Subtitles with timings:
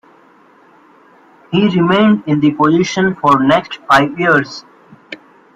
[1.51, 4.65] He remained in the position for the next five years.